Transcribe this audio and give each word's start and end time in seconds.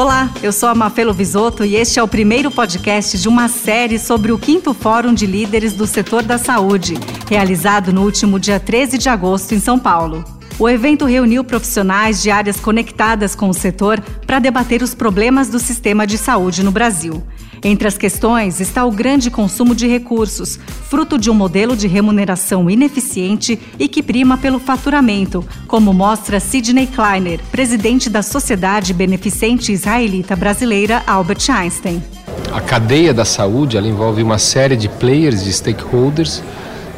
Olá, 0.00 0.30
eu 0.42 0.50
sou 0.50 0.70
a 0.70 0.74
Mafelo 0.74 1.12
Visoto 1.12 1.62
e 1.62 1.76
este 1.76 1.98
é 1.98 2.02
o 2.02 2.08
primeiro 2.08 2.50
podcast 2.50 3.18
de 3.18 3.28
uma 3.28 3.48
série 3.48 3.98
sobre 3.98 4.32
o 4.32 4.38
quinto 4.38 4.72
Fórum 4.72 5.12
de 5.12 5.26
Líderes 5.26 5.74
do 5.74 5.86
Setor 5.86 6.22
da 6.22 6.38
Saúde, 6.38 6.94
realizado 7.28 7.92
no 7.92 8.02
último 8.02 8.40
dia 8.40 8.58
13 8.58 8.96
de 8.96 9.10
agosto 9.10 9.54
em 9.54 9.60
São 9.60 9.78
Paulo. 9.78 10.24
O 10.58 10.66
evento 10.66 11.04
reuniu 11.04 11.44
profissionais 11.44 12.22
de 12.22 12.30
áreas 12.30 12.58
conectadas 12.58 13.34
com 13.34 13.50
o 13.50 13.54
setor 13.54 14.00
para 14.26 14.38
debater 14.38 14.82
os 14.82 14.94
problemas 14.94 15.50
do 15.50 15.58
sistema 15.58 16.06
de 16.06 16.16
saúde 16.16 16.62
no 16.62 16.70
Brasil. 16.70 17.22
Entre 17.62 17.86
as 17.86 17.98
questões 17.98 18.58
está 18.58 18.84
o 18.86 18.90
grande 18.90 19.30
consumo 19.30 19.74
de 19.74 19.86
recursos, 19.86 20.58
fruto 20.88 21.18
de 21.18 21.30
um 21.30 21.34
modelo 21.34 21.76
de 21.76 21.86
remuneração 21.86 22.70
ineficiente 22.70 23.58
e 23.78 23.86
que 23.86 24.02
prima 24.02 24.38
pelo 24.38 24.58
faturamento, 24.58 25.44
como 25.66 25.92
mostra 25.92 26.40
Sidney 26.40 26.86
Kleiner, 26.86 27.38
presidente 27.52 28.08
da 28.08 28.22
Sociedade 28.22 28.94
Beneficente 28.94 29.72
Israelita 29.72 30.34
Brasileira 30.34 31.02
Albert 31.06 31.50
Einstein. 31.50 32.02
A 32.50 32.62
cadeia 32.62 33.12
da 33.12 33.26
saúde 33.26 33.76
ela 33.76 33.86
envolve 33.86 34.22
uma 34.22 34.38
série 34.38 34.76
de 34.76 34.88
players, 34.88 35.44
de 35.44 35.52
stakeholders, 35.52 36.42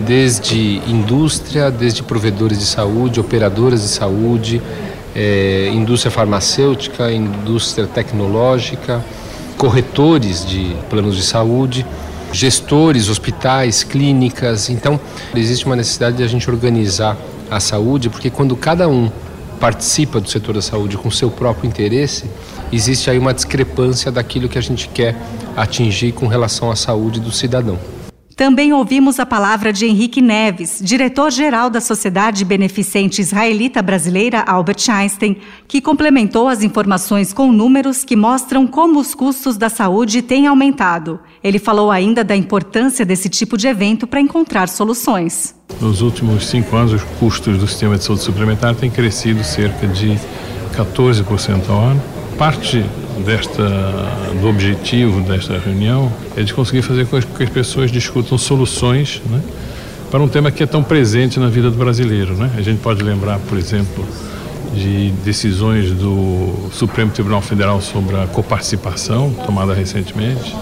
desde 0.00 0.82
indústria, 0.88 1.70
desde 1.70 2.02
provedores 2.02 2.58
de 2.58 2.66
saúde, 2.66 3.20
operadoras 3.20 3.82
de 3.82 3.88
saúde, 3.88 4.60
é, 5.14 5.70
indústria 5.72 6.10
farmacêutica, 6.10 7.10
indústria 7.12 7.86
tecnológica, 7.86 9.04
corretores 9.58 10.46
de 10.46 10.74
planos 10.88 11.16
de 11.16 11.22
saúde, 11.22 11.84
gestores, 12.32 13.08
hospitais, 13.08 13.82
clínicas. 13.82 14.70
Então, 14.70 14.98
existe 15.34 15.66
uma 15.66 15.74
necessidade 15.74 16.16
de 16.16 16.22
a 16.22 16.28
gente 16.28 16.48
organizar 16.48 17.16
a 17.50 17.58
saúde, 17.58 18.08
porque 18.08 18.30
quando 18.30 18.54
cada 18.56 18.88
um 18.88 19.10
participa 19.58 20.20
do 20.20 20.30
setor 20.30 20.54
da 20.54 20.62
saúde 20.62 20.96
com 20.96 21.10
seu 21.10 21.28
próprio 21.28 21.66
interesse, 21.66 22.26
existe 22.72 23.10
aí 23.10 23.18
uma 23.18 23.34
discrepância 23.34 24.12
daquilo 24.12 24.48
que 24.48 24.56
a 24.56 24.62
gente 24.62 24.88
quer 24.88 25.16
atingir 25.56 26.12
com 26.12 26.28
relação 26.28 26.70
à 26.70 26.76
saúde 26.76 27.18
do 27.18 27.32
cidadão. 27.32 27.78
Também 28.38 28.72
ouvimos 28.72 29.18
a 29.18 29.26
palavra 29.26 29.72
de 29.72 29.84
Henrique 29.84 30.22
Neves, 30.22 30.78
diretor-geral 30.80 31.68
da 31.68 31.80
Sociedade 31.80 32.44
Beneficente 32.44 33.20
Israelita 33.20 33.82
Brasileira 33.82 34.44
Albert 34.46 34.88
Einstein, 34.88 35.38
que 35.66 35.80
complementou 35.80 36.46
as 36.46 36.62
informações 36.62 37.32
com 37.32 37.50
números 37.50 38.04
que 38.04 38.14
mostram 38.14 38.64
como 38.64 39.00
os 39.00 39.12
custos 39.12 39.56
da 39.56 39.68
saúde 39.68 40.22
têm 40.22 40.46
aumentado. 40.46 41.18
Ele 41.42 41.58
falou 41.58 41.90
ainda 41.90 42.22
da 42.22 42.36
importância 42.36 43.04
desse 43.04 43.28
tipo 43.28 43.58
de 43.58 43.66
evento 43.66 44.06
para 44.06 44.20
encontrar 44.20 44.68
soluções. 44.68 45.56
Nos 45.80 46.00
últimos 46.00 46.46
cinco 46.46 46.76
anos, 46.76 46.92
os 46.92 47.02
custos 47.18 47.58
do 47.58 47.66
sistema 47.66 47.98
de 47.98 48.04
saúde 48.04 48.22
suplementar 48.22 48.76
têm 48.76 48.88
crescido 48.88 49.42
cerca 49.42 49.84
de 49.88 50.16
14% 50.76 51.68
ao 51.70 51.80
ano 51.80 52.18
parte 52.38 52.86
desta, 53.24 53.62
do 54.40 54.48
objetivo 54.48 55.20
desta 55.20 55.58
reunião 55.58 56.12
é 56.36 56.42
de 56.42 56.52
conseguir 56.54 56.82
fazer 56.82 57.06
com 57.06 57.20
que 57.20 57.42
as 57.42 57.50
pessoas 57.50 57.90
discutam 57.90 58.38
soluções 58.38 59.20
né, 59.28 59.40
para 60.10 60.20
um 60.20 60.28
tema 60.28 60.50
que 60.50 60.62
é 60.62 60.66
tão 60.66 60.82
presente 60.82 61.38
na 61.38 61.48
vida 61.48 61.70
do 61.70 61.76
brasileiro. 61.76 62.34
Né? 62.34 62.50
A 62.56 62.62
gente 62.62 62.80
pode 62.80 63.02
lembrar, 63.02 63.38
por 63.40 63.58
exemplo, 63.58 64.06
de 64.74 65.10
decisões 65.24 65.90
do 65.90 66.70
Supremo 66.72 67.10
Tribunal 67.10 67.42
Federal 67.42 67.80
sobre 67.80 68.16
a 68.16 68.26
coparticipação, 68.26 69.32
tomada 69.44 69.74
recentemente, 69.74 70.54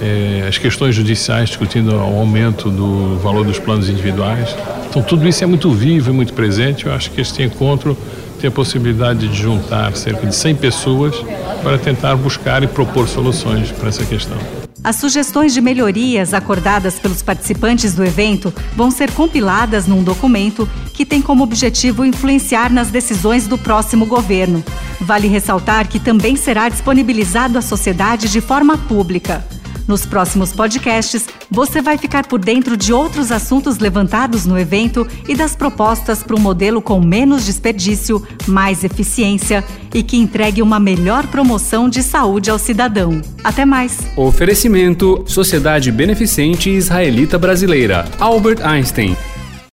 é, 0.00 0.46
as 0.48 0.58
questões 0.58 0.94
judiciais 0.94 1.48
discutindo 1.48 1.94
o 1.94 2.00
aumento 2.00 2.70
do 2.70 3.18
valor 3.18 3.44
dos 3.44 3.58
planos 3.58 3.88
individuais. 3.88 4.54
Então, 4.88 5.02
tudo 5.02 5.26
isso 5.28 5.42
é 5.42 5.46
muito 5.46 5.70
vivo 5.70 6.10
e 6.10 6.12
muito 6.12 6.32
presente. 6.32 6.86
Eu 6.86 6.92
acho 6.92 7.10
que 7.10 7.20
este 7.20 7.42
encontro 7.42 7.96
tem 8.38 8.48
a 8.48 8.52
possibilidade 8.52 9.28
de 9.28 9.36
juntar 9.36 9.94
cerca 9.96 10.26
de 10.26 10.34
100 10.34 10.56
pessoas 10.56 11.14
para 11.62 11.78
tentar 11.78 12.16
buscar 12.16 12.62
e 12.62 12.66
propor 12.66 13.08
soluções 13.08 13.70
para 13.72 13.88
essa 13.88 14.04
questão. 14.04 14.38
As 14.82 14.96
sugestões 14.96 15.52
de 15.52 15.60
melhorias 15.60 16.32
acordadas 16.32 16.98
pelos 16.98 17.20
participantes 17.20 17.94
do 17.94 18.04
evento 18.04 18.54
vão 18.76 18.90
ser 18.90 19.10
compiladas 19.10 19.86
num 19.86 20.02
documento 20.02 20.68
que 20.94 21.04
tem 21.04 21.20
como 21.20 21.42
objetivo 21.42 22.04
influenciar 22.04 22.72
nas 22.72 22.88
decisões 22.88 23.46
do 23.46 23.58
próximo 23.58 24.06
governo. 24.06 24.64
Vale 25.00 25.26
ressaltar 25.26 25.88
que 25.88 25.98
também 25.98 26.36
será 26.36 26.68
disponibilizado 26.68 27.58
à 27.58 27.62
sociedade 27.62 28.28
de 28.28 28.40
forma 28.40 28.78
pública. 28.78 29.44
Nos 29.88 30.04
próximos 30.04 30.52
podcasts, 30.52 31.26
você 31.50 31.80
vai 31.80 31.96
ficar 31.96 32.26
por 32.26 32.38
dentro 32.38 32.76
de 32.76 32.92
outros 32.92 33.32
assuntos 33.32 33.78
levantados 33.78 34.44
no 34.44 34.58
evento 34.58 35.08
e 35.26 35.34
das 35.34 35.56
propostas 35.56 36.22
para 36.22 36.36
um 36.36 36.38
modelo 36.38 36.82
com 36.82 37.00
menos 37.00 37.46
desperdício, 37.46 38.22
mais 38.46 38.84
eficiência 38.84 39.64
e 39.94 40.02
que 40.02 40.18
entregue 40.18 40.60
uma 40.60 40.78
melhor 40.78 41.26
promoção 41.28 41.88
de 41.88 42.02
saúde 42.02 42.50
ao 42.50 42.58
cidadão. 42.58 43.22
Até 43.42 43.64
mais. 43.64 43.96
Oferecimento: 44.14 45.24
Sociedade 45.26 45.90
Beneficente 45.90 46.68
Israelita 46.68 47.38
Brasileira. 47.38 48.04
Albert 48.20 48.60
Einstein. 48.62 49.16